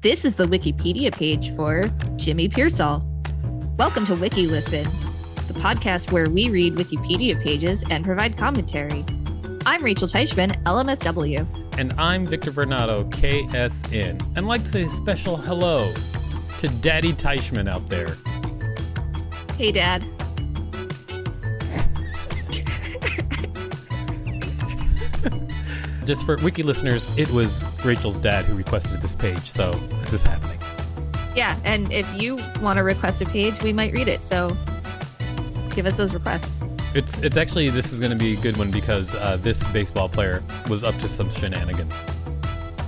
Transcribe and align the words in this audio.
This 0.00 0.24
is 0.24 0.36
the 0.36 0.46
Wikipedia 0.46 1.12
page 1.12 1.50
for 1.56 1.82
Jimmy 2.14 2.48
Piersall. 2.48 3.04
Welcome 3.76 4.06
to 4.06 4.14
Wiki 4.14 4.46
Listen, 4.46 4.84
the 5.48 5.54
podcast 5.54 6.12
where 6.12 6.30
we 6.30 6.50
read 6.50 6.76
Wikipedia 6.76 7.42
pages 7.42 7.82
and 7.90 8.04
provide 8.04 8.36
commentary. 8.36 9.04
I'm 9.66 9.82
Rachel 9.82 10.06
Teichman, 10.06 10.62
LMSW. 10.62 11.78
And 11.78 11.92
I'm 11.94 12.28
Victor 12.28 12.52
Varnado, 12.52 13.10
KSN. 13.10 14.20
And 14.20 14.38
I'd 14.38 14.44
like 14.44 14.62
to 14.62 14.68
say 14.68 14.82
a 14.82 14.88
special 14.88 15.36
hello 15.36 15.92
to 16.58 16.68
Daddy 16.80 17.12
Teichman 17.12 17.68
out 17.68 17.88
there. 17.88 18.16
Hey, 19.56 19.72
Dad. 19.72 20.04
Just 26.08 26.24
for 26.24 26.38
wiki 26.38 26.62
listeners, 26.62 27.06
it 27.18 27.30
was 27.32 27.62
Rachel's 27.84 28.18
dad 28.18 28.46
who 28.46 28.54
requested 28.54 29.02
this 29.02 29.14
page, 29.14 29.52
so 29.52 29.72
this 30.00 30.14
is 30.14 30.22
happening. 30.22 30.58
Yeah, 31.36 31.54
and 31.64 31.92
if 31.92 32.08
you 32.18 32.38
want 32.62 32.78
to 32.78 32.82
request 32.82 33.20
a 33.20 33.26
page, 33.26 33.62
we 33.62 33.74
might 33.74 33.92
read 33.92 34.08
it. 34.08 34.22
So 34.22 34.56
give 35.68 35.84
us 35.84 35.98
those 35.98 36.14
requests. 36.14 36.64
It's 36.94 37.18
it's 37.18 37.36
actually 37.36 37.68
this 37.68 37.92
is 37.92 38.00
going 38.00 38.12
to 38.12 38.16
be 38.16 38.32
a 38.32 38.40
good 38.40 38.56
one 38.56 38.70
because 38.70 39.14
uh, 39.16 39.36
this 39.42 39.62
baseball 39.64 40.08
player 40.08 40.42
was 40.70 40.82
up 40.82 40.96
to 41.00 41.08
some 41.08 41.30
shenanigans. 41.30 41.92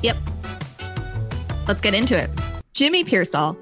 Yep. 0.03 0.17
Let's 1.69 1.83
get 1.83 1.93
into 1.93 2.17
it. 2.17 2.31
Jimmy 2.73 3.05
Piersall. 3.05 3.55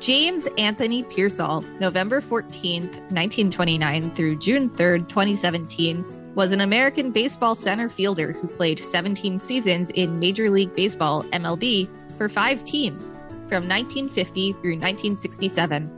James 0.00 0.46
Anthony 0.58 1.02
Piersall, 1.04 1.64
November 1.80 2.20
14th, 2.20 2.92
1929 3.10 4.14
through 4.14 4.38
June 4.38 4.68
3rd, 4.68 5.08
2017, 5.08 6.25
was 6.36 6.52
an 6.52 6.60
American 6.60 7.10
baseball 7.10 7.54
center 7.54 7.88
fielder 7.88 8.30
who 8.30 8.46
played 8.46 8.78
17 8.78 9.38
seasons 9.38 9.88
in 9.92 10.20
Major 10.20 10.50
League 10.50 10.74
Baseball 10.76 11.24
MLB 11.32 11.88
for 12.18 12.28
five 12.28 12.62
teams 12.62 13.06
from 13.48 13.66
1950 13.66 14.52
through 14.52 14.76
1967. 14.76 15.90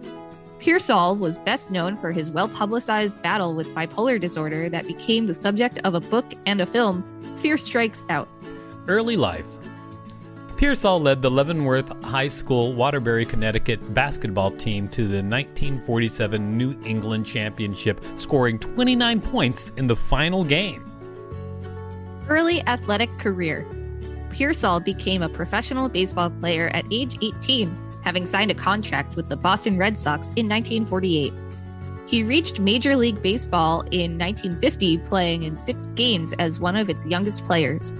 Piersall 0.60 1.18
was 1.18 1.38
best 1.38 1.72
known 1.72 1.96
for 1.96 2.12
his 2.12 2.30
well 2.30 2.48
publicized 2.48 3.20
battle 3.20 3.56
with 3.56 3.66
bipolar 3.74 4.20
disorder 4.20 4.68
that 4.68 4.86
became 4.86 5.26
the 5.26 5.34
subject 5.34 5.80
of 5.82 5.94
a 5.94 6.00
book 6.00 6.32
and 6.46 6.60
a 6.60 6.66
film, 6.66 7.02
Fear 7.38 7.58
Strikes 7.58 8.04
Out. 8.08 8.28
Early 8.86 9.16
life. 9.16 9.57
Piersall 10.58 11.00
led 11.00 11.22
the 11.22 11.30
Leavenworth 11.30 12.02
High 12.02 12.26
School 12.26 12.72
Waterbury, 12.72 13.24
Connecticut 13.24 13.94
basketball 13.94 14.50
team 14.50 14.88
to 14.88 15.02
the 15.02 15.22
1947 15.22 16.58
New 16.58 16.76
England 16.84 17.26
Championship, 17.26 18.00
scoring 18.16 18.58
29 18.58 19.20
points 19.20 19.70
in 19.76 19.86
the 19.86 19.94
final 19.94 20.42
game. 20.42 20.84
Early 22.28 22.60
athletic 22.66 23.08
career. 23.20 23.68
Piersall 24.30 24.84
became 24.84 25.22
a 25.22 25.28
professional 25.28 25.88
baseball 25.88 26.28
player 26.28 26.70
at 26.74 26.84
age 26.90 27.16
18, 27.22 27.72
having 28.02 28.26
signed 28.26 28.50
a 28.50 28.54
contract 28.54 29.14
with 29.14 29.28
the 29.28 29.36
Boston 29.36 29.78
Red 29.78 29.96
Sox 29.96 30.26
in 30.30 30.48
1948. 30.48 31.32
He 32.08 32.24
reached 32.24 32.58
Major 32.58 32.96
League 32.96 33.22
Baseball 33.22 33.82
in 33.92 34.18
1950, 34.18 34.98
playing 34.98 35.44
in 35.44 35.56
six 35.56 35.86
games 35.94 36.32
as 36.40 36.58
one 36.58 36.74
of 36.74 36.90
its 36.90 37.06
youngest 37.06 37.44
players. 37.44 37.94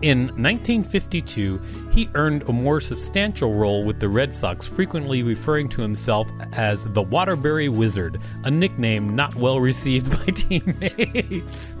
In 0.00 0.28
1952, 0.36 1.60
he 1.90 2.08
earned 2.14 2.48
a 2.48 2.52
more 2.52 2.80
substantial 2.80 3.54
role 3.54 3.84
with 3.84 3.98
the 3.98 4.08
Red 4.08 4.32
Sox, 4.32 4.64
frequently 4.64 5.24
referring 5.24 5.68
to 5.70 5.82
himself 5.82 6.30
as 6.52 6.84
the 6.84 7.02
Waterbury 7.02 7.68
Wizard, 7.68 8.20
a 8.44 8.50
nickname 8.50 9.16
not 9.16 9.34
well 9.34 9.58
received 9.58 10.08
by 10.26 10.32
teammates. 10.32 11.78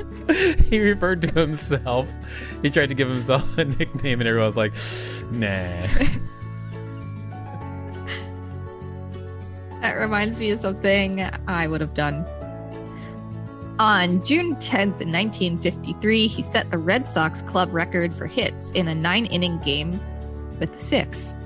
he 0.68 0.80
referred 0.80 1.22
to 1.22 1.30
himself, 1.30 2.12
he 2.60 2.70
tried 2.70 2.88
to 2.88 2.96
give 2.96 3.08
himself 3.08 3.56
a 3.58 3.64
nickname, 3.64 4.20
and 4.20 4.28
everyone 4.28 4.48
was 4.48 4.56
like, 4.56 4.74
nah. 5.32 5.86
That 9.80 9.92
reminds 9.92 10.40
me 10.40 10.50
of 10.50 10.58
something 10.58 11.22
I 11.46 11.68
would 11.68 11.80
have 11.80 11.94
done. 11.94 12.26
On 13.78 14.20
June 14.24 14.56
10th, 14.56 15.06
1953, 15.06 16.26
he 16.26 16.42
set 16.42 16.68
the 16.68 16.78
Red 16.78 17.06
Sox 17.06 17.42
club 17.42 17.72
record 17.72 18.12
for 18.12 18.26
hits 18.26 18.72
in 18.72 18.88
a 18.88 18.94
nine 18.94 19.26
inning 19.26 19.60
game 19.60 20.00
with 20.58 20.80
six. 20.80 21.36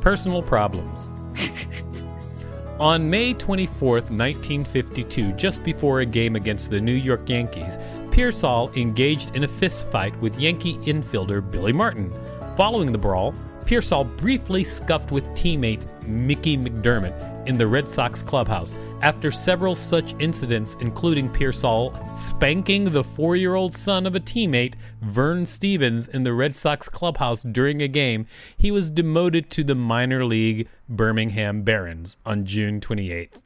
Personal 0.00 0.42
problems. 0.42 1.10
On 2.80 3.08
May 3.08 3.34
24th, 3.34 4.10
1952, 4.10 5.32
just 5.34 5.62
before 5.62 6.00
a 6.00 6.06
game 6.06 6.34
against 6.34 6.70
the 6.70 6.80
New 6.80 6.92
York 6.92 7.28
Yankees, 7.28 7.78
Piersall 8.10 8.76
engaged 8.76 9.36
in 9.36 9.44
a 9.44 9.48
fistfight 9.48 10.18
with 10.18 10.36
Yankee 10.40 10.78
infielder 10.78 11.48
Billy 11.48 11.72
Martin. 11.72 12.12
Following 12.56 12.90
the 12.90 12.98
brawl, 12.98 13.32
Piersall 13.64 14.16
briefly 14.16 14.64
scuffed 14.64 15.12
with 15.12 15.24
teammate 15.30 15.86
Mickey 16.04 16.56
McDermott 16.56 17.37
in 17.48 17.58
the 17.58 17.66
Red 17.66 17.90
Sox 17.90 18.22
clubhouse. 18.22 18.76
After 19.00 19.32
several 19.32 19.74
such 19.74 20.14
incidents, 20.20 20.76
including 20.80 21.30
Piersall 21.30 21.96
spanking 22.18 22.84
the 22.84 23.02
four 23.02 23.34
year 23.36 23.54
old 23.54 23.74
son 23.74 24.06
of 24.06 24.14
a 24.14 24.20
teammate, 24.20 24.74
Vern 25.00 25.46
Stephens, 25.46 26.06
in 26.06 26.22
the 26.22 26.34
Red 26.34 26.54
Sox 26.54 26.88
clubhouse 26.88 27.42
during 27.42 27.80
a 27.82 27.88
game, 27.88 28.26
he 28.56 28.70
was 28.70 28.90
demoted 28.90 29.50
to 29.50 29.64
the 29.64 29.74
minor 29.74 30.24
league 30.24 30.68
Birmingham 30.88 31.62
Barons 31.62 32.16
on 32.24 32.44
June 32.44 32.80
28th. 32.80 33.40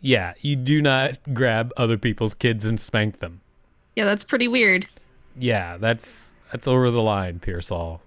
Yeah, 0.00 0.34
you 0.40 0.56
do 0.56 0.82
not 0.82 1.18
grab 1.32 1.72
other 1.76 1.98
people's 1.98 2.34
kids 2.34 2.64
and 2.64 2.80
spank 2.80 3.20
them. 3.20 3.42
Yeah, 3.94 4.06
that's 4.06 4.24
pretty 4.24 4.48
weird. 4.48 4.88
Yeah, 5.38 5.76
that's 5.76 6.34
that's 6.50 6.66
over 6.66 6.90
the 6.90 7.02
line, 7.02 7.38
Piersall. 7.38 8.00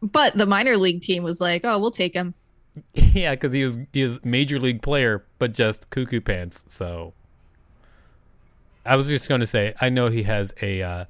But 0.00 0.36
the 0.36 0.46
minor 0.46 0.76
league 0.76 1.00
team 1.00 1.22
was 1.22 1.40
like, 1.40 1.64
"Oh, 1.64 1.78
we'll 1.78 1.90
take 1.90 2.14
him." 2.14 2.34
Yeah, 2.94 3.32
because 3.32 3.52
he 3.52 3.64
was 3.64 3.78
he 3.92 4.04
was 4.04 4.24
major 4.24 4.58
league 4.58 4.82
player, 4.82 5.24
but 5.38 5.52
just 5.52 5.90
cuckoo 5.90 6.20
pants. 6.20 6.64
So 6.68 7.14
I 8.84 8.96
was 8.96 9.08
just 9.08 9.28
going 9.28 9.40
to 9.40 9.46
say, 9.46 9.74
I 9.80 9.88
know 9.88 10.08
he 10.08 10.22
has 10.24 10.52
a 10.62 10.82
uh, 10.82 11.04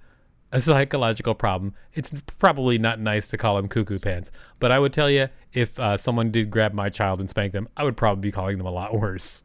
a 0.52 0.60
psychological 0.60 1.34
problem. 1.34 1.74
It's 1.92 2.12
probably 2.38 2.78
not 2.78 3.00
nice 3.00 3.28
to 3.28 3.38
call 3.38 3.58
him 3.58 3.68
cuckoo 3.68 3.98
pants, 3.98 4.30
but 4.58 4.72
I 4.72 4.78
would 4.78 4.92
tell 4.92 5.10
you 5.10 5.28
if 5.52 5.78
uh, 5.78 5.96
someone 5.96 6.30
did 6.30 6.50
grab 6.50 6.72
my 6.72 6.88
child 6.88 7.20
and 7.20 7.28
spank 7.28 7.52
them, 7.52 7.68
I 7.76 7.84
would 7.84 7.96
probably 7.96 8.22
be 8.22 8.32
calling 8.32 8.58
them 8.58 8.66
a 8.66 8.70
lot 8.70 8.94
worse. 8.98 9.42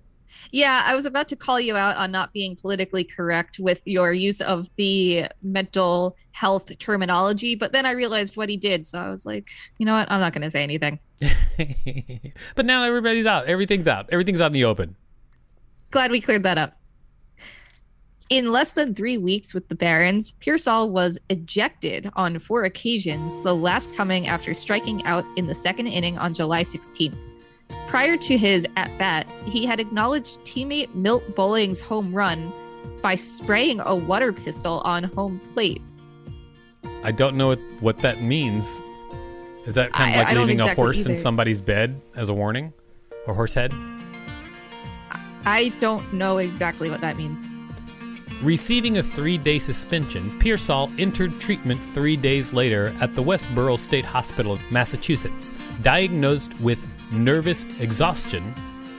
Yeah, 0.52 0.84
I 0.86 0.96
was 0.96 1.06
about 1.06 1.28
to 1.30 1.36
call 1.36 1.60
you 1.60 1.76
out 1.76 1.96
on 1.96 2.12
not 2.12 2.34
being 2.34 2.56
politically 2.56 3.04
correct 3.04 3.60
with 3.60 3.82
your 3.86 4.14
use 4.14 4.42
of 4.42 4.70
the 4.76 5.28
mental 5.42 6.16
health 6.32 6.78
terminology, 6.80 7.56
but 7.56 7.72
then 7.72 7.86
I 7.86 7.92
realized 7.92 8.38
what 8.38 8.50
he 8.50 8.58
did. 8.58 8.86
So 8.86 9.00
I 9.00 9.10
was 9.10 9.26
like, 9.26 9.50
you 9.78 9.86
know 9.86 9.94
what? 9.94 10.12
I'm 10.12 10.20
not 10.20 10.34
going 10.34 10.42
to 10.44 10.50
say 10.50 10.64
anything. 10.64 11.00
but 12.56 12.66
now 12.66 12.84
everybody's 12.84 13.26
out. 13.26 13.46
Everything's 13.46 13.88
out. 13.88 14.10
Everything's 14.12 14.42
out 14.42 14.48
in 14.48 14.54
the 14.54 14.66
open. 14.66 14.96
Glad 15.92 16.12
we 16.12 16.22
cleared 16.22 16.44
that 16.44 16.58
up. 16.58 16.80
In 18.30 18.52
less 18.52 18.74
than 18.74 18.96
three 18.96 19.18
weeks 19.18 19.54
with 19.54 19.68
the 19.68 19.76
Barons, 19.76 20.34
Piersall 20.42 20.90
was 20.90 21.20
ejected 21.30 22.10
on 22.16 22.40
four 22.40 22.64
occasions, 22.64 23.32
the 23.44 23.54
last 23.54 23.94
coming 23.94 24.28
after 24.28 24.56
striking 24.56 25.06
out 25.06 25.24
in 25.36 25.46
the 25.46 25.54
second 25.54 25.88
inning 25.88 26.18
on 26.18 26.34
July 26.34 26.64
16th. 26.64 27.16
Prior 27.94 28.18
to 28.18 28.36
his 28.40 28.66
at 28.76 28.90
bat, 28.98 29.32
he 29.46 29.68
had 29.68 29.80
acknowledged 29.80 30.40
teammate 30.40 30.96
Milt 30.96 31.36
Bolling's 31.36 31.80
home 31.80 32.12
run 32.12 32.52
by 33.04 33.14
spraying 33.14 33.82
a 33.82 33.96
water 33.96 34.34
pistol 34.34 34.82
on 34.84 35.04
home 35.04 35.40
plate. 35.54 35.80
I 37.04 37.12
don't 37.12 37.38
know 37.38 37.50
what, 37.50 37.60
what 37.82 38.00
that 38.00 38.20
means. 38.20 38.82
Is 39.68 39.76
that 39.76 39.94
kind 39.94 40.10
of 40.10 40.16
I- 40.16 40.24
like 40.24 40.36
I 40.36 40.40
leaving 40.40 40.60
a 40.60 40.64
exactly 40.64 40.84
horse 40.84 41.06
in 41.06 41.16
somebody's 41.16 41.62
bed 41.62 42.02
as 42.16 42.30
a 42.30 42.34
warning? 42.34 42.74
Or 43.28 43.36
horse 43.36 43.54
head? 43.54 43.72
I 45.46 45.72
don't 45.80 46.12
know 46.14 46.40
exactly 46.40 46.90
what 46.90 47.02
that 47.02 47.16
means. 47.16 47.46
Receiving 48.42 48.98
a 48.98 49.04
three 49.04 49.38
day 49.38 49.60
suspension, 49.60 50.32
Piersall 50.40 50.92
entered 51.00 51.40
treatment 51.40 51.80
three 51.80 52.18
days 52.18 52.54
later 52.54 52.92
at 53.02 53.14
the 53.14 53.22
Westborough 53.22 53.78
State 53.78 54.04
Hospital, 54.04 54.58
Massachusetts. 54.72 55.54
Diagnosed 55.84 56.60
with 56.60 56.84
nervous 57.14 57.64
exhaustion, 57.80 58.54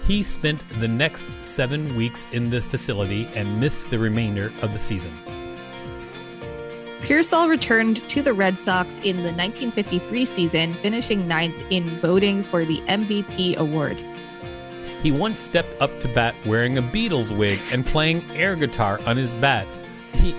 he 0.06 0.22
spent 0.22 0.62
the 0.80 0.88
next 0.88 1.28
seven 1.44 1.96
weeks 1.96 2.26
in 2.32 2.50
the 2.50 2.60
facility 2.60 3.26
and 3.34 3.60
missed 3.60 3.90
the 3.90 3.98
remainder 3.98 4.52
of 4.62 4.72
the 4.72 4.78
season. 4.78 5.12
Piersall 7.00 7.50
returned 7.50 7.98
to 8.08 8.22
the 8.22 8.32
Red 8.32 8.58
Sox 8.58 8.96
in 8.98 9.18
the 9.18 9.32
1953 9.32 10.24
season, 10.24 10.72
finishing 10.72 11.28
ninth 11.28 11.54
in 11.70 11.84
voting 11.84 12.42
for 12.42 12.64
the 12.64 12.78
MVP 12.82 13.56
award. 13.56 13.98
He 15.02 15.12
once 15.12 15.38
stepped 15.38 15.82
up 15.82 16.00
to 16.00 16.08
bat 16.08 16.34
wearing 16.46 16.78
a 16.78 16.82
Beatles 16.82 17.36
wig 17.36 17.60
and 17.72 17.84
playing 17.84 18.24
air 18.32 18.56
guitar 18.56 19.00
on 19.06 19.18
his 19.18 19.28
bat. 19.34 19.66
He 20.14 20.34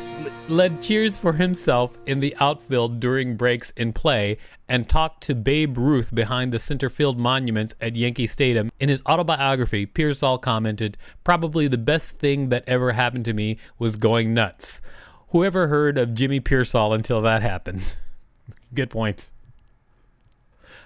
led 0.48 0.82
cheers 0.82 1.18
for 1.18 1.34
himself 1.34 1.98
in 2.06 2.20
the 2.20 2.36
outfield 2.40 3.00
during 3.00 3.36
breaks 3.36 3.72
in 3.72 3.94
play 3.94 4.38
and 4.68 4.88
talked 4.88 5.24
to 5.24 5.36
Babe 5.36 5.78
Ruth 5.78 6.14
behind 6.14 6.52
the 6.52 6.60
center 6.60 6.90
field 6.90 7.18
monuments 7.18 7.74
at 7.82 7.96
Yankee 7.96 8.28
Stadium. 8.28 8.72
In 8.80 8.90
his 8.90 9.02
autobiography, 9.08 9.86
Piersall 9.86 10.42
commented, 10.42 10.98
Probably 11.24 11.68
the 11.68 11.78
best 11.78 12.18
thing 12.18 12.50
that 12.50 12.64
ever 12.68 12.92
happened 12.92 13.26
to 13.26 13.34
me 13.34 13.58
was 13.80 13.96
going 13.96 14.34
nuts. 14.34 14.82
Whoever 15.30 15.68
heard 15.68 15.98
of 15.98 16.14
Jimmy 16.14 16.40
Piersall 16.40 16.94
until 16.94 17.22
that 17.22 17.42
happened? 17.42 17.98
Good 18.74 18.90
points. 18.90 19.32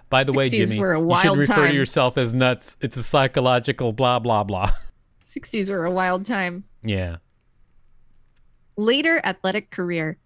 By 0.09 0.23
the 0.23 0.33
way, 0.33 0.49
Jimmy, 0.49 0.77
you 0.77 1.15
should 1.21 1.37
refer 1.37 1.53
time. 1.53 1.69
to 1.69 1.75
yourself 1.75 2.17
as 2.17 2.33
nuts. 2.33 2.77
It's 2.81 2.97
a 2.97 3.03
psychological 3.03 3.93
blah 3.93 4.19
blah 4.19 4.43
blah. 4.43 4.71
60s 5.23 5.69
were 5.69 5.85
a 5.85 5.91
wild 5.91 6.25
time. 6.25 6.63
yeah. 6.83 7.17
Later 8.79 9.19
athletic 9.25 9.71
career. 9.71 10.17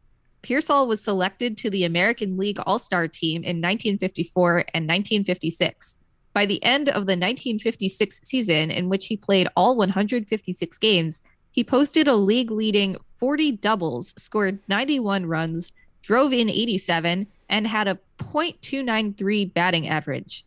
Piersall 0.44 0.88
was 0.88 1.04
selected 1.04 1.58
to 1.58 1.72
the 1.72 1.86
American 1.86 2.38
League 2.38 2.60
All 2.68 2.78
Star 2.78 3.08
team 3.08 3.38
in 3.38 3.58
1954 3.58 4.58
and 4.76 4.88
1956. 4.88 5.98
By 6.34 6.46
the 6.46 6.64
end 6.64 6.88
of 6.88 7.08
the 7.08 7.18
1956 7.18 8.20
season, 8.22 8.70
in 8.70 8.90
which 8.90 9.08
he 9.08 9.18
played 9.18 9.48
all 9.56 9.76
156 9.76 10.78
games, 10.78 11.24
he 11.50 11.64
posted 11.64 12.08
a 12.08 12.14
league 12.14 12.52
leading 12.52 12.96
40 13.16 13.54
doubles, 13.54 14.14
scored 14.22 14.60
91 14.68 15.26
runs, 15.26 15.72
drove 16.04 16.32
in 16.32 16.48
87, 16.48 17.26
and 17.50 17.66
had 17.66 17.88
a 17.88 17.98
.293 18.20 19.52
batting 19.52 19.88
average. 19.88 20.46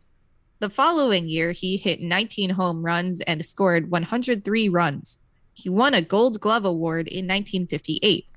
The 0.59 0.69
following 0.69 1.27
year, 1.27 1.51
he 1.51 1.75
hit 1.75 2.01
19 2.01 2.51
home 2.51 2.85
runs 2.85 3.19
and 3.19 3.45
scored 3.45 3.91
103 3.91 4.69
runs. 4.69 5.19
He 5.57 5.69
won 5.69 5.95
a 5.95 6.03
Gold 6.03 6.39
Glove 6.39 6.65
Award 6.65 7.07
in 7.07 7.25
1958. 7.25 8.27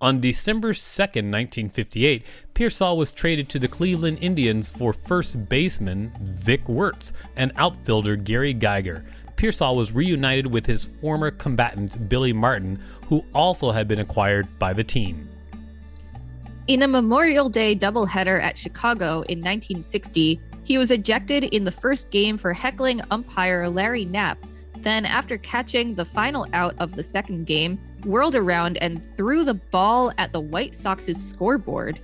On 0.00 0.20
December 0.20 0.72
2nd, 0.72 1.30
1958, 1.30 2.26
Piersall 2.54 2.96
was 2.96 3.12
traded 3.12 3.48
to 3.50 3.60
the 3.60 3.68
Cleveland 3.68 4.18
Indians 4.20 4.68
for 4.68 4.92
first 4.92 5.48
baseman 5.48 6.12
Vic 6.20 6.68
Wertz 6.68 7.12
and 7.36 7.52
outfielder 7.54 8.16
Gary 8.16 8.52
Geiger. 8.52 9.04
Piersall 9.36 9.76
was 9.76 9.92
reunited 9.92 10.48
with 10.48 10.66
his 10.66 10.90
former 11.00 11.30
combatant 11.30 12.08
Billy 12.08 12.32
Martin, 12.32 12.82
who 13.06 13.24
also 13.32 13.70
had 13.70 13.86
been 13.86 14.00
acquired 14.00 14.58
by 14.58 14.72
the 14.72 14.82
team. 14.82 15.28
In 16.66 16.82
a 16.82 16.88
Memorial 16.88 17.48
Day 17.48 17.76
doubleheader 17.76 18.42
at 18.42 18.58
Chicago 18.58 19.22
in 19.28 19.38
1960, 19.38 20.40
he 20.64 20.78
was 20.78 20.90
ejected 20.90 21.44
in 21.44 21.62
the 21.62 21.70
first 21.70 22.10
game 22.10 22.36
for 22.38 22.52
heckling 22.52 23.00
umpire 23.12 23.68
Larry 23.68 24.04
Napp. 24.04 24.38
Then, 24.84 25.06
after 25.06 25.38
catching 25.38 25.94
the 25.94 26.04
final 26.04 26.46
out 26.52 26.74
of 26.78 26.94
the 26.94 27.02
second 27.02 27.46
game, 27.46 27.80
whirled 28.04 28.36
around 28.36 28.76
and 28.76 29.02
threw 29.16 29.42
the 29.42 29.54
ball 29.54 30.12
at 30.18 30.30
the 30.30 30.40
White 30.40 30.74
Sox's 30.74 31.30
scoreboard. 31.30 32.00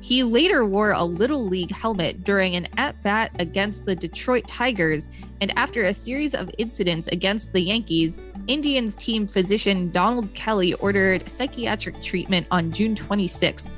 He 0.00 0.22
later 0.22 0.66
wore 0.66 0.92
a 0.92 1.02
Little 1.02 1.46
League 1.46 1.70
helmet 1.70 2.22
during 2.22 2.56
an 2.56 2.68
at 2.76 3.02
bat 3.02 3.34
against 3.38 3.86
the 3.86 3.96
Detroit 3.96 4.46
Tigers, 4.46 5.08
and 5.40 5.50
after 5.56 5.84
a 5.84 5.94
series 5.94 6.34
of 6.34 6.50
incidents 6.58 7.08
against 7.08 7.54
the 7.54 7.62
Yankees, 7.62 8.18
Indians 8.48 8.98
team 8.98 9.26
physician 9.26 9.90
Donald 9.90 10.32
Kelly 10.34 10.74
ordered 10.74 11.30
psychiatric 11.30 12.02
treatment 12.02 12.46
on 12.50 12.70
June 12.70 12.94
26th. 12.94 13.70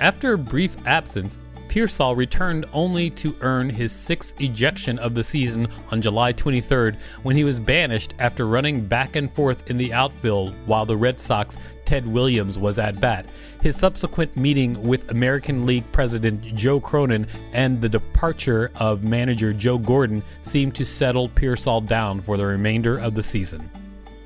After 0.00 0.32
a 0.32 0.38
brief 0.38 0.76
absence, 0.84 1.44
Piersall 1.76 2.16
returned 2.16 2.64
only 2.72 3.10
to 3.10 3.36
earn 3.42 3.68
his 3.68 3.92
sixth 3.92 4.40
ejection 4.40 4.98
of 4.98 5.14
the 5.14 5.22
season 5.22 5.68
on 5.90 6.00
July 6.00 6.32
23rd 6.32 6.96
when 7.22 7.36
he 7.36 7.44
was 7.44 7.60
banished 7.60 8.14
after 8.18 8.46
running 8.46 8.86
back 8.86 9.14
and 9.14 9.30
forth 9.30 9.68
in 9.70 9.76
the 9.76 9.92
outfield 9.92 10.54
while 10.64 10.86
the 10.86 10.96
Red 10.96 11.20
Sox 11.20 11.58
Ted 11.84 12.06
Williams 12.06 12.58
was 12.58 12.78
at 12.78 12.98
bat. 12.98 13.26
His 13.60 13.76
subsequent 13.76 14.34
meeting 14.38 14.82
with 14.82 15.10
American 15.10 15.66
League 15.66 15.84
President 15.92 16.42
Joe 16.56 16.80
Cronin 16.80 17.26
and 17.52 17.78
the 17.78 17.90
departure 17.90 18.70
of 18.76 19.04
manager 19.04 19.52
Joe 19.52 19.76
Gordon 19.76 20.22
seemed 20.44 20.74
to 20.76 20.84
settle 20.86 21.28
Piersall 21.28 21.86
down 21.86 22.22
for 22.22 22.38
the 22.38 22.46
remainder 22.46 22.96
of 22.96 23.14
the 23.14 23.22
season. 23.22 23.70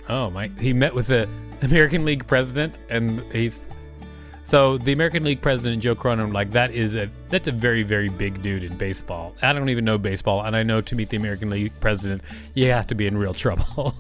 Oh 0.09 0.31
my! 0.31 0.53
He 0.61 0.73
met 0.73 0.95
with 0.95 1.09
the 1.09 1.29
American 1.63 2.05
League 2.05 2.29
president, 2.29 2.79
and 2.91 3.21
he's 3.33 3.65
so 4.45 4.79
the 4.79 4.93
American 4.93 5.25
League 5.25 5.41
president 5.41 5.83
Joe 5.83 5.95
Cronin, 5.95 6.33
like 6.33 6.51
that 6.53 6.73
is 6.73 6.95
a 6.95 7.11
that's 7.29 7.49
a 7.49 7.53
very 7.53 7.83
very 7.83 8.09
big 8.09 8.43
dude 8.43 8.65
in 8.65 8.77
baseball. 8.77 9.35
I 9.43 9.53
don't 9.53 9.69
even 9.69 9.85
know 9.85 9.99
baseball, 9.99 10.43
and 10.43 10.57
I 10.57 10.63
know 10.63 10.81
to 10.81 10.95
meet 10.95 11.11
the 11.11 11.17
American 11.17 11.51
League 11.51 11.73
president, 11.81 12.23
you 12.55 12.67
have 12.71 12.87
to 12.89 12.95
be 12.95 13.07
in 13.07 13.17
real 13.17 13.35
trouble. 13.45 13.95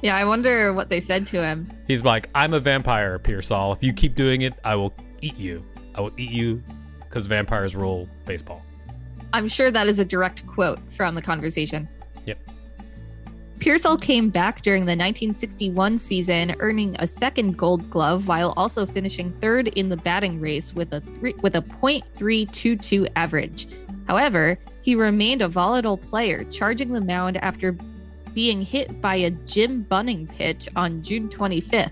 Yeah, 0.00 0.16
I 0.16 0.24
wonder 0.24 0.72
what 0.72 0.88
they 0.88 1.00
said 1.00 1.26
to 1.28 1.42
him. 1.42 1.70
He's 1.88 2.04
like, 2.04 2.30
I'm 2.34 2.54
a 2.54 2.60
vampire, 2.60 3.18
Piersall. 3.18 3.74
If 3.74 3.82
you 3.82 3.92
keep 3.92 4.14
doing 4.14 4.42
it, 4.42 4.54
I 4.64 4.76
will 4.76 4.94
eat 5.20 5.36
you. 5.36 5.64
I 5.96 6.00
will 6.00 6.12
eat 6.16 6.30
you 6.30 6.62
because 7.00 7.26
vampires 7.26 7.74
rule 7.74 8.08
baseball. 8.24 8.64
I'm 9.32 9.48
sure 9.48 9.70
that 9.70 9.88
is 9.88 9.98
a 9.98 10.04
direct 10.04 10.46
quote 10.46 10.78
from 10.92 11.14
the 11.14 11.22
conversation. 11.22 11.88
Yep. 12.26 12.38
Piersall 13.58 14.00
came 14.00 14.30
back 14.30 14.62
during 14.62 14.82
the 14.82 14.90
1961 14.90 15.98
season, 15.98 16.54
earning 16.60 16.94
a 17.00 17.06
second 17.08 17.58
Gold 17.58 17.90
Glove 17.90 18.28
while 18.28 18.54
also 18.56 18.86
finishing 18.86 19.32
third 19.40 19.68
in 19.68 19.88
the 19.88 19.96
batting 19.96 20.40
race 20.40 20.72
with 20.74 20.92
a 20.92 21.00
three, 21.00 21.34
with 21.42 21.56
a 21.56 21.62
.322 21.62 23.08
average. 23.16 23.66
However, 24.06 24.58
he 24.82 24.94
remained 24.94 25.42
a 25.42 25.48
volatile 25.48 25.96
player, 25.96 26.44
charging 26.44 26.92
the 26.92 27.00
mound 27.00 27.36
after 27.38 27.76
being 28.32 28.62
hit 28.62 29.00
by 29.00 29.16
a 29.16 29.30
Jim 29.30 29.82
Bunning 29.82 30.28
pitch 30.28 30.68
on 30.76 31.02
June 31.02 31.28
25th, 31.28 31.90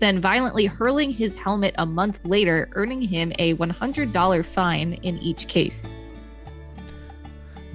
then 0.00 0.20
violently 0.20 0.66
hurling 0.66 1.10
his 1.10 1.34
helmet 1.34 1.74
a 1.78 1.86
month 1.86 2.20
later, 2.24 2.68
earning 2.74 3.00
him 3.00 3.32
a 3.38 3.54
$100 3.54 4.44
fine 4.44 4.92
in 5.02 5.18
each 5.20 5.48
case. 5.48 5.94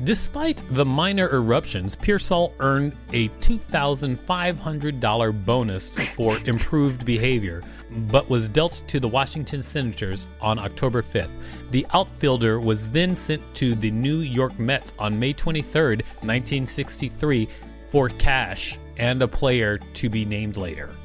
Despite 0.04 0.64
the 0.72 0.86
minor 0.86 1.30
eruptions, 1.30 1.96
Piersall 1.96 2.54
earned 2.60 2.94
a 3.14 3.30
$2,500 3.40 5.46
bonus 5.46 5.90
for 5.90 6.38
improved 6.46 7.06
behavior, 7.06 7.62
but 8.10 8.28
was 8.28 8.50
dealt 8.50 8.82
to 8.88 9.00
the 9.00 9.08
Washington 9.08 9.62
Senators 9.62 10.26
on 10.40 10.58
October 10.58 11.04
5th. 11.04 11.30
The 11.70 11.86
outfielder 11.94 12.60
was 12.60 12.90
then 12.90 13.16
sent 13.16 13.44
to 13.56 13.76
the 13.76 13.92
New 13.92 14.20
York 14.20 14.58
Mets 14.58 14.94
on 14.98 15.20
May 15.20 15.34
23, 15.34 15.98
1963, 15.98 17.48
for 17.90 18.10
cash 18.10 18.80
and 18.98 19.22
a 19.22 19.28
player 19.28 19.78
to 19.78 20.10
be 20.10 20.26
named 20.26 20.58
later. 20.58 20.96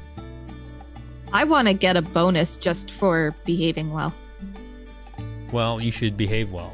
I 1.33 1.43
want 1.43 1.67
to 1.67 1.75
get 1.75 1.97
a 1.97 2.01
bonus 2.01 2.57
just 2.57 2.89
for 2.89 3.35
behaving 3.45 3.91
well. 3.91 4.11
Well, 5.51 5.79
you 5.79 5.91
should 5.91 6.17
behave 6.17 6.51
well. 6.51 6.73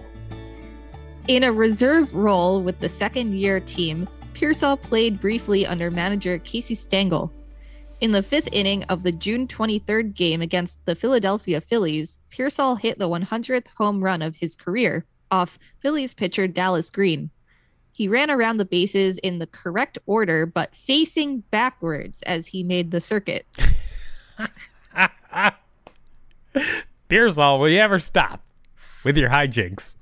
In 1.29 1.43
a 1.43 1.53
reserve 1.53 2.13
role 2.13 2.61
with 2.61 2.79
the 2.79 2.89
second 2.89 3.37
year 3.37 3.61
team, 3.61 4.09
Piersall 4.33 4.81
played 4.81 5.21
briefly 5.21 5.65
under 5.65 5.89
manager 5.89 6.37
Casey 6.39 6.75
Stengel. 6.75 7.31
In 8.01 8.11
the 8.11 8.21
fifth 8.21 8.49
inning 8.51 8.83
of 8.85 9.03
the 9.03 9.13
June 9.13 9.47
23rd 9.47 10.15
game 10.15 10.41
against 10.41 10.85
the 10.85 10.95
Philadelphia 10.95 11.61
Phillies, 11.61 12.19
Piersall 12.29 12.77
hit 12.77 12.99
the 12.99 13.07
100th 13.07 13.67
home 13.77 14.03
run 14.03 14.21
of 14.21 14.35
his 14.35 14.57
career 14.57 15.05
off 15.31 15.57
Phillies 15.79 16.13
pitcher 16.13 16.45
Dallas 16.45 16.89
Green. 16.89 17.29
He 17.93 18.09
ran 18.09 18.29
around 18.29 18.57
the 18.57 18.65
bases 18.65 19.17
in 19.19 19.39
the 19.39 19.47
correct 19.47 19.97
order, 20.05 20.45
but 20.45 20.75
facing 20.75 21.39
backwards 21.51 22.21
as 22.23 22.47
he 22.47 22.65
made 22.65 22.91
the 22.91 22.99
circuit. 22.99 23.45
Piersall, 27.09 27.61
will 27.61 27.69
you 27.69 27.79
ever 27.79 27.99
stop 27.99 28.43
with 29.05 29.17
your 29.17 29.29
hijinks? 29.29 29.95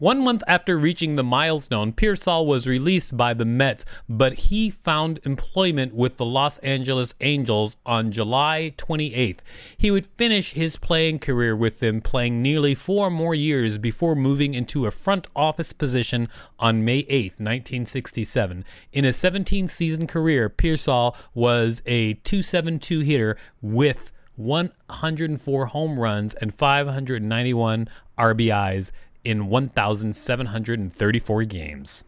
One 0.00 0.24
month 0.24 0.42
after 0.46 0.78
reaching 0.78 1.16
the 1.16 1.22
milestone, 1.22 1.92
Piersall 1.92 2.46
was 2.46 2.66
released 2.66 3.18
by 3.18 3.34
the 3.34 3.44
Mets, 3.44 3.84
but 4.08 4.32
he 4.48 4.70
found 4.70 5.20
employment 5.24 5.94
with 5.94 6.16
the 6.16 6.24
Los 6.24 6.56
Angeles 6.60 7.12
Angels 7.20 7.76
on 7.84 8.10
July 8.10 8.72
28th. 8.78 9.40
He 9.76 9.90
would 9.90 10.06
finish 10.06 10.52
his 10.52 10.78
playing 10.78 11.18
career 11.18 11.54
with 11.54 11.80
them, 11.80 12.00
playing 12.00 12.40
nearly 12.40 12.74
four 12.74 13.10
more 13.10 13.34
years 13.34 13.76
before 13.76 14.16
moving 14.16 14.54
into 14.54 14.86
a 14.86 14.90
front 14.90 15.26
office 15.36 15.74
position 15.74 16.30
on 16.58 16.82
May 16.82 17.02
8th, 17.02 17.36
1967. 17.38 18.64
In 18.92 19.04
a 19.04 19.12
17 19.12 19.68
season 19.68 20.06
career, 20.06 20.48
Piersall 20.48 21.14
was 21.34 21.82
a 21.84 22.14
272 22.14 23.00
hitter 23.00 23.36
with 23.60 24.12
104 24.36 25.66
home 25.66 26.00
runs 26.00 26.32
and 26.32 26.54
591 26.54 27.86
RBIs 28.16 28.92
in 29.24 29.48
1,734 29.48 31.44
games. 31.44 32.04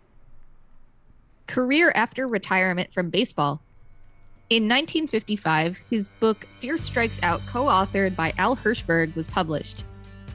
Career 1.47 1.93
after 1.95 2.27
retirement 2.27 2.93
from 2.93 3.11
baseball. 3.11 3.61
In 4.51 4.65
1955, 4.65 5.79
his 5.91 6.11
book 6.21 6.47
Fear 6.59 6.77
Strikes 6.77 7.21
Out, 7.23 7.41
co 7.47 7.65
authored 7.65 8.15
by 8.15 8.33
Al 8.39 8.57
Hirschberg, 8.57 9.15
was 9.17 9.29
published. 9.29 9.85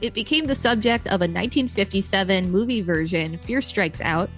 It 0.00 0.14
became 0.14 0.46
the 0.46 0.54
subject 0.54 1.06
of 1.06 1.20
a 1.20 1.26
1957 1.26 2.50
movie 2.50 2.82
version, 2.82 3.36
Fear 3.36 3.60
Strikes 3.60 4.00
Out, 4.00 4.30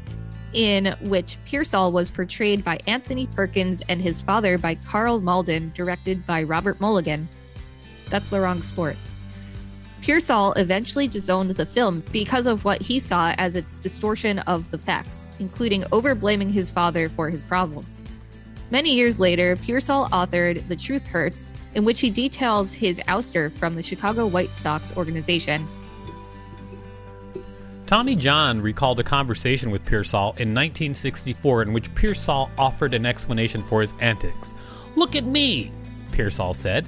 in 0.52 0.96
which 1.02 1.36
Piersall 1.46 1.92
was 1.92 2.10
portrayed 2.10 2.64
by 2.64 2.78
Anthony 2.86 3.26
Perkins 3.28 3.82
and 3.88 4.00
his 4.00 4.22
father 4.22 4.58
by 4.58 4.74
Karl 4.74 5.20
Malden, 5.20 5.72
directed 5.74 6.26
by 6.26 6.42
Robert 6.42 6.80
Mulligan. 6.80 7.28
That's 8.08 8.30
the 8.30 8.40
wrong 8.40 8.62
sport. 8.62 8.96
Piersall 10.02 10.56
eventually 10.56 11.06
disowned 11.06 11.50
the 11.50 11.66
film 11.66 12.02
because 12.10 12.46
of 12.46 12.64
what 12.64 12.80
he 12.80 12.98
saw 12.98 13.34
as 13.36 13.54
its 13.54 13.78
distortion 13.78 14.38
of 14.40 14.70
the 14.70 14.78
facts, 14.78 15.28
including 15.38 15.82
overblaming 15.84 16.50
his 16.50 16.70
father 16.70 17.08
for 17.08 17.28
his 17.28 17.44
problems. 17.44 18.06
Many 18.70 18.94
years 18.94 19.20
later, 19.20 19.56
Piersall 19.56 20.08
authored 20.10 20.66
The 20.68 20.76
Truth 20.76 21.04
Hurts, 21.06 21.50
in 21.74 21.84
which 21.84 22.00
he 22.00 22.08
details 22.08 22.72
his 22.72 22.98
ouster 23.08 23.52
from 23.52 23.74
the 23.74 23.82
Chicago 23.82 24.26
White 24.26 24.56
Sox 24.56 24.96
organization. 24.96 25.68
Tommy 27.86 28.14
John 28.14 28.62
recalled 28.62 29.00
a 29.00 29.04
conversation 29.04 29.70
with 29.72 29.84
Piersall 29.84 30.38
in 30.38 30.54
1964 30.54 31.62
in 31.62 31.72
which 31.72 31.92
Piersall 31.96 32.48
offered 32.56 32.94
an 32.94 33.04
explanation 33.04 33.64
for 33.64 33.80
his 33.80 33.92
antics. 34.00 34.54
Look 34.94 35.16
at 35.16 35.24
me, 35.24 35.72
Piersall 36.12 36.54
said. 36.54 36.86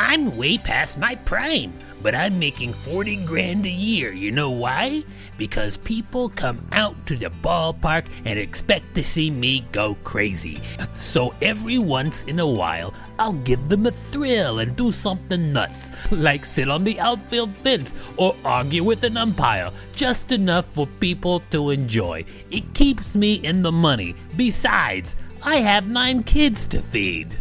I'm 0.00 0.36
way 0.36 0.58
past 0.58 0.96
my 0.96 1.16
prime, 1.16 1.72
but 2.02 2.14
I'm 2.14 2.38
making 2.38 2.72
40 2.72 3.16
grand 3.26 3.66
a 3.66 3.70
year. 3.70 4.12
You 4.12 4.30
know 4.30 4.48
why? 4.48 5.02
Because 5.36 5.76
people 5.76 6.28
come 6.28 6.64
out 6.70 6.94
to 7.06 7.16
the 7.16 7.30
ballpark 7.30 8.06
and 8.24 8.38
expect 8.38 8.94
to 8.94 9.02
see 9.02 9.28
me 9.28 9.66
go 9.72 9.96
crazy. 10.04 10.60
So 10.92 11.34
every 11.42 11.78
once 11.78 12.22
in 12.24 12.38
a 12.38 12.46
while, 12.46 12.94
I'll 13.18 13.32
give 13.32 13.68
them 13.68 13.86
a 13.86 13.90
thrill 14.12 14.60
and 14.60 14.76
do 14.76 14.92
something 14.92 15.52
nuts, 15.52 15.90
like 16.12 16.44
sit 16.44 16.70
on 16.70 16.84
the 16.84 17.00
outfield 17.00 17.50
fence 17.64 17.92
or 18.16 18.36
argue 18.44 18.84
with 18.84 19.02
an 19.02 19.16
umpire, 19.16 19.72
just 19.92 20.30
enough 20.30 20.66
for 20.66 20.86
people 20.86 21.40
to 21.50 21.70
enjoy. 21.70 22.24
It 22.52 22.72
keeps 22.72 23.16
me 23.16 23.34
in 23.34 23.62
the 23.62 23.72
money. 23.72 24.14
Besides, 24.36 25.16
I 25.42 25.56
have 25.56 25.88
nine 25.88 26.22
kids 26.22 26.68
to 26.68 26.80
feed. 26.80 27.36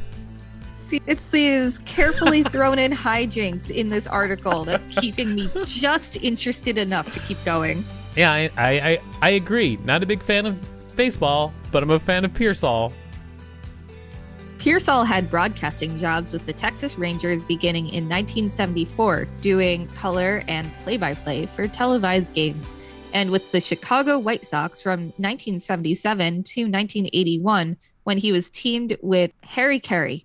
See, 0.87 1.01
it's 1.05 1.27
these 1.27 1.79
carefully 1.79 2.43
thrown 2.43 2.79
in 2.79 2.93
hijinks 2.93 3.69
in 3.69 3.89
this 3.89 4.07
article 4.07 4.63
that's 4.63 4.87
keeping 4.95 5.35
me 5.35 5.51
just 5.65 6.15
interested 6.23 6.77
enough 6.77 7.11
to 7.11 7.19
keep 7.19 7.43
going. 7.43 7.83
Yeah, 8.15 8.31
I, 8.31 8.49
I, 8.55 8.69
I, 8.69 8.99
I 9.21 9.29
agree. 9.31 9.77
Not 9.83 10.01
a 10.01 10.05
big 10.05 10.21
fan 10.21 10.45
of 10.45 10.57
baseball, 10.95 11.51
but 11.73 11.83
I'm 11.83 11.89
a 11.89 11.99
fan 11.99 12.23
of 12.23 12.31
Piersall. 12.31 12.93
Piersall 14.59 15.05
had 15.05 15.29
broadcasting 15.29 15.99
jobs 15.99 16.31
with 16.31 16.45
the 16.45 16.53
Texas 16.53 16.97
Rangers 16.97 17.43
beginning 17.43 17.87
in 17.87 18.05
1974, 18.05 19.27
doing 19.41 19.87
color 19.87 20.41
and 20.47 20.73
play 20.83 20.95
by 20.95 21.13
play 21.15 21.47
for 21.47 21.67
televised 21.67 22.33
games, 22.33 22.77
and 23.13 23.29
with 23.29 23.51
the 23.51 23.59
Chicago 23.59 24.17
White 24.17 24.45
Sox 24.45 24.81
from 24.81 25.07
1977 25.17 26.43
to 26.43 26.61
1981 26.61 27.75
when 28.05 28.17
he 28.17 28.31
was 28.31 28.49
teamed 28.49 28.95
with 29.01 29.31
Harry 29.43 29.81
Caray. 29.81 30.23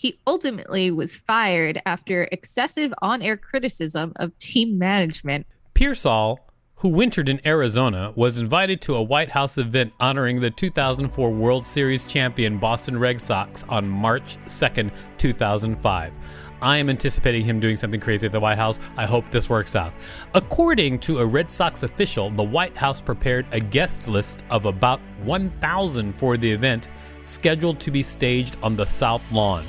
He 0.00 0.18
ultimately 0.26 0.90
was 0.90 1.18
fired 1.18 1.82
after 1.84 2.26
excessive 2.32 2.94
on 3.02 3.20
air 3.20 3.36
criticism 3.36 4.14
of 4.16 4.38
team 4.38 4.78
management. 4.78 5.46
Piersall, 5.74 6.38
who 6.76 6.88
wintered 6.88 7.28
in 7.28 7.38
Arizona, 7.46 8.10
was 8.16 8.38
invited 8.38 8.80
to 8.80 8.96
a 8.96 9.02
White 9.02 9.28
House 9.28 9.58
event 9.58 9.92
honoring 10.00 10.40
the 10.40 10.50
2004 10.50 11.30
World 11.30 11.66
Series 11.66 12.06
champion 12.06 12.56
Boston 12.56 12.98
Red 12.98 13.20
Sox 13.20 13.64
on 13.64 13.86
March 13.86 14.38
2nd, 14.46 14.90
2005. 15.18 16.14
I 16.62 16.78
am 16.78 16.88
anticipating 16.88 17.44
him 17.44 17.60
doing 17.60 17.76
something 17.76 18.00
crazy 18.00 18.24
at 18.24 18.32
the 18.32 18.40
White 18.40 18.56
House. 18.56 18.80
I 18.96 19.04
hope 19.04 19.28
this 19.28 19.50
works 19.50 19.76
out. 19.76 19.92
According 20.32 21.00
to 21.00 21.18
a 21.18 21.26
Red 21.26 21.50
Sox 21.50 21.82
official, 21.82 22.30
the 22.30 22.42
White 22.42 22.74
House 22.74 23.02
prepared 23.02 23.44
a 23.52 23.60
guest 23.60 24.08
list 24.08 24.44
of 24.48 24.64
about 24.64 25.00
1,000 25.24 26.18
for 26.18 26.38
the 26.38 26.50
event, 26.50 26.88
scheduled 27.22 27.78
to 27.80 27.90
be 27.90 28.02
staged 28.02 28.56
on 28.62 28.76
the 28.76 28.86
South 28.86 29.30
Lawn. 29.30 29.66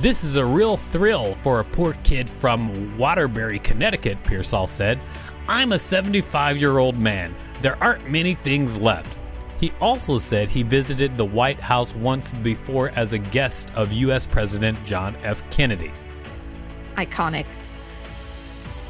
This 0.00 0.24
is 0.24 0.36
a 0.36 0.44
real 0.44 0.76
thrill 0.76 1.36
for 1.36 1.60
a 1.60 1.64
poor 1.64 1.94
kid 2.02 2.28
from 2.28 2.98
Waterbury, 2.98 3.60
Connecticut, 3.60 4.22
Piersall 4.24 4.68
said. 4.68 5.00
I'm 5.48 5.72
a 5.72 5.78
75 5.78 6.56
year 6.56 6.78
old 6.78 6.98
man. 6.98 7.34
There 7.62 7.82
aren't 7.82 8.10
many 8.10 8.34
things 8.34 8.76
left. 8.76 9.16
He 9.60 9.72
also 9.80 10.18
said 10.18 10.48
he 10.48 10.64
visited 10.64 11.16
the 11.16 11.24
White 11.24 11.60
House 11.60 11.94
once 11.94 12.32
before 12.32 12.90
as 12.96 13.12
a 13.12 13.18
guest 13.18 13.70
of 13.76 13.92
U.S. 13.92 14.26
President 14.26 14.82
John 14.84 15.14
F. 15.22 15.48
Kennedy. 15.50 15.92
Iconic. 16.96 17.46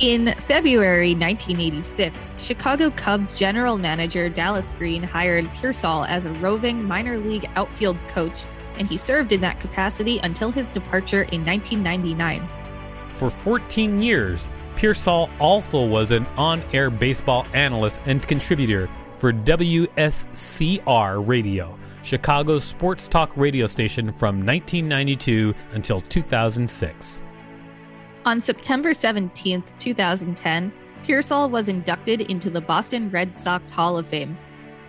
In 0.01 0.33
February 0.35 1.15
1986, 1.15 2.35
Chicago 2.39 2.91
Cubs 2.91 3.33
general 3.33 3.79
manager 3.79 4.29
Dallas 4.29 4.71
Green 4.79 5.03
hired 5.03 5.45
Piersall 5.47 6.09
as 6.09 6.27
a 6.27 6.33
roving 6.33 6.83
minor 6.83 7.19
league 7.19 7.49
outfield 7.55 7.97
coach 8.09 8.45
and 8.79 8.89
he 8.89 8.97
served 8.97 9.33
in 9.33 9.41
that 9.41 9.61
capacity 9.61 10.19
until 10.19 10.51
his 10.51 10.73
departure 10.73 11.23
in 11.33 11.45
1999. 11.45 12.47
For 13.09 13.31
14 13.31 14.03
years, 14.03 14.51
Piersall 14.77 15.31
also 15.39 15.87
was 15.87 16.11
an 16.11 16.27
on 16.37 16.63
air 16.73 16.91
baseball 16.91 17.47
analyst 17.55 18.01
and 18.07 18.27
contributor 18.27 18.89
for 19.19 19.33
WSCR 19.33 21.27
Radio, 21.27 21.79
Chicago's 22.03 22.65
sports 22.65 23.09
talk 23.09 23.35
radio 23.37 23.67
station 23.67 24.13
from 24.13 24.45
1992 24.45 25.55
until 25.73 26.01
2006. 26.01 27.23
On 28.27 28.41
September 28.41 28.93
17, 28.93 29.63
2010, 29.79 30.73
Piersall 31.07 31.51
was 31.51 31.69
inducted 31.69 32.23
into 32.23 32.51
the 32.51 32.61
Boston 32.61 33.11
Red 33.11 33.37
Sox 33.37 33.71
Hall 33.71 33.99
of 33.99 34.07
Fame 34.07 34.37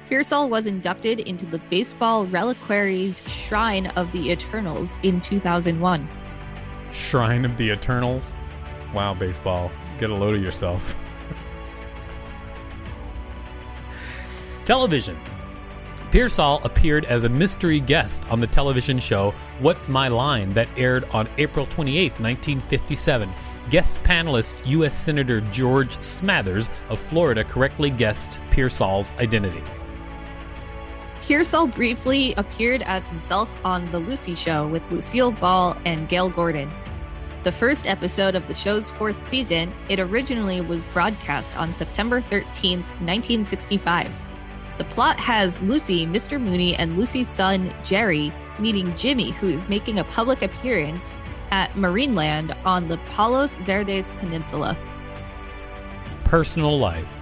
Piersall 0.10 0.50
was 0.50 0.68
inducted 0.68 1.22
into 1.22 1.48
the 1.48 1.58
Baseball 1.58 2.28
Reliquary's 2.28 3.28
Shrine 3.28 3.88
of 3.96 4.12
the 4.12 4.30
Eternals 4.30 5.00
in 5.02 5.20
2001. 5.20 6.08
Shrine 6.92 7.44
of 7.44 7.58
the 7.58 7.72
Eternals? 7.72 8.32
Wow, 8.94 9.16
baseball. 9.16 9.72
Get 9.98 10.12
a 10.12 10.14
load 10.14 10.36
of 10.36 10.44
yourself. 10.44 10.96
Television. 14.66 15.18
Piersall 16.12 16.64
appeared 16.64 17.06
as 17.06 17.24
a 17.24 17.30
mystery 17.30 17.80
guest 17.80 18.24
on 18.30 18.40
the 18.40 18.48
television 18.48 19.00
show 19.00 19.34
What's 19.60 19.90
My 19.90 20.08
Line 20.08 20.54
that 20.54 20.70
aired 20.78 21.06
on 21.06 21.28
April 21.40 21.66
28, 21.66 22.12
1957. 22.12 23.28
Guest 23.72 23.96
panelist 24.04 24.66
U.S. 24.68 24.96
Senator 24.96 25.42
George 25.42 25.98
Smathers 25.98 26.70
of 26.90 27.00
Florida 27.00 27.44
correctly 27.44 27.90
guessed 27.90 28.40
Piersall's 28.52 29.12
identity. 29.14 29.64
Piersall 31.26 31.74
briefly 31.74 32.36
appeared 32.38 32.84
as 32.84 33.08
himself 33.10 33.66
on 33.66 33.84
The 33.86 33.98
Lucy 33.98 34.36
Show 34.36 34.68
with 34.68 34.84
Lucille 34.92 35.32
Ball 35.32 35.76
and 35.84 36.08
Gale 36.08 36.30
Gordon. 36.30 36.70
The 37.42 37.52
first 37.52 37.88
episode 37.88 38.36
of 38.36 38.48
the 38.48 38.54
show's 38.54 38.92
fourth 38.92 39.28
season, 39.28 39.74
it 39.90 40.00
originally 40.00 40.62
was 40.62 40.84
broadcast 40.86 41.58
on 41.58 41.74
September 41.74 42.22
13, 42.22 42.78
1965. 42.80 44.22
The 44.78 44.84
plot 44.84 45.20
has 45.20 45.60
Lucy, 45.64 46.06
Mr. 46.06 46.40
Mooney, 46.40 46.76
and 46.76 46.96
Lucy's 46.96 47.28
son, 47.28 47.74
Jerry, 47.84 48.32
meeting 48.60 48.96
Jimmy, 48.96 49.32
who 49.32 49.50
is 49.50 49.68
making 49.68 49.98
a 49.98 50.04
public 50.04 50.44
appearance 50.44 51.18
at 51.50 51.72
Marineland 51.72 52.56
on 52.66 52.88
the 52.88 52.98
Palos 53.10 53.56
Verdes 53.56 54.12
Peninsula. 54.20 54.78
Personal 56.26 56.78
life. 56.78 57.15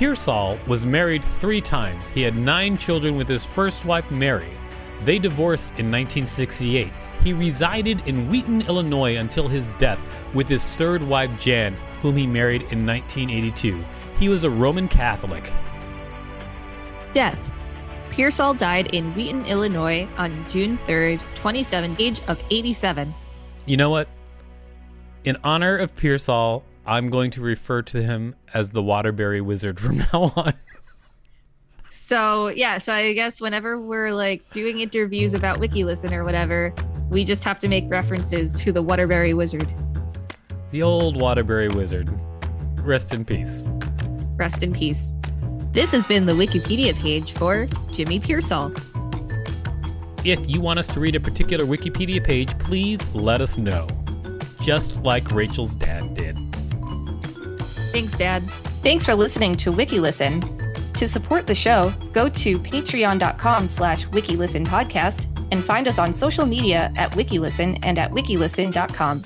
Piersall 0.00 0.66
was 0.66 0.86
married 0.86 1.22
three 1.22 1.60
times. 1.60 2.08
He 2.08 2.22
had 2.22 2.34
nine 2.34 2.78
children 2.78 3.16
with 3.16 3.28
his 3.28 3.44
first 3.44 3.84
wife, 3.84 4.10
Mary. 4.10 4.48
They 5.04 5.18
divorced 5.18 5.72
in 5.72 5.92
1968. 5.92 6.90
He 7.22 7.34
resided 7.34 8.08
in 8.08 8.30
Wheaton, 8.30 8.62
Illinois 8.62 9.16
until 9.16 9.46
his 9.46 9.74
death 9.74 10.00
with 10.32 10.48
his 10.48 10.74
third 10.74 11.02
wife, 11.02 11.30
Jan, 11.38 11.74
whom 12.00 12.16
he 12.16 12.26
married 12.26 12.62
in 12.72 12.86
1982. 12.86 13.84
He 14.18 14.30
was 14.30 14.44
a 14.44 14.48
Roman 14.48 14.88
Catholic. 14.88 15.52
Death. 17.12 17.52
Piersall 18.08 18.56
died 18.56 18.94
in 18.94 19.12
Wheaton, 19.12 19.44
Illinois 19.44 20.08
on 20.16 20.46
June 20.48 20.78
3rd, 20.86 21.20
27, 21.34 21.96
age 21.98 22.22
of 22.26 22.42
87. 22.50 23.12
You 23.66 23.76
know 23.76 23.90
what? 23.90 24.08
In 25.24 25.36
honor 25.44 25.76
of 25.76 25.94
Piersall, 25.94 26.62
I'm 26.90 27.08
going 27.08 27.30
to 27.32 27.40
refer 27.40 27.82
to 27.82 28.02
him 28.02 28.34
as 28.52 28.72
the 28.72 28.82
Waterbury 28.82 29.40
Wizard 29.40 29.78
from 29.78 29.98
now 30.12 30.32
on. 30.34 30.54
So 31.88 32.48
yeah, 32.48 32.78
so 32.78 32.92
I 32.92 33.12
guess 33.12 33.40
whenever 33.40 33.78
we're 33.78 34.12
like 34.12 34.50
doing 34.50 34.80
interviews 34.80 35.32
about 35.32 35.60
WikiListen 35.60 36.10
or 36.10 36.24
whatever, 36.24 36.74
we 37.08 37.24
just 37.24 37.44
have 37.44 37.60
to 37.60 37.68
make 37.68 37.88
references 37.88 38.60
to 38.62 38.72
the 38.72 38.82
Waterbury 38.82 39.34
Wizard. 39.34 39.72
The 40.72 40.82
old 40.82 41.20
Waterbury 41.20 41.68
Wizard. 41.68 42.10
Rest 42.80 43.14
in 43.14 43.24
peace. 43.24 43.64
Rest 44.34 44.64
in 44.64 44.72
peace. 44.72 45.14
This 45.70 45.92
has 45.92 46.04
been 46.04 46.26
the 46.26 46.32
Wikipedia 46.32 46.92
page 47.00 47.34
for 47.34 47.68
Jimmy 47.92 48.18
Piersall. 48.18 48.76
If 50.26 50.50
you 50.50 50.60
want 50.60 50.80
us 50.80 50.88
to 50.88 50.98
read 50.98 51.14
a 51.14 51.20
particular 51.20 51.64
Wikipedia 51.64 52.22
page, 52.22 52.58
please 52.58 53.14
let 53.14 53.40
us 53.40 53.58
know. 53.58 53.86
Just 54.60 54.96
like 55.04 55.30
Rachel's 55.30 55.76
dad 55.76 56.14
did. 56.14 56.49
Thanks, 57.92 58.16
Dad. 58.16 58.42
Thanks 58.82 59.04
for 59.04 59.14
listening 59.14 59.56
to 59.58 59.72
WikiListen. 59.72 60.94
To 60.94 61.08
support 61.08 61.46
the 61.46 61.54
show, 61.54 61.92
go 62.12 62.28
to 62.28 62.58
patreon.com 62.58 63.68
slash 63.68 64.06
wikilistenpodcast 64.08 65.26
and 65.50 65.64
find 65.64 65.88
us 65.88 65.98
on 65.98 66.14
social 66.14 66.46
media 66.46 66.92
at 66.96 67.12
wikilisten 67.12 67.78
and 67.82 67.98
at 67.98 68.10
wikilisten.com. 68.10 69.24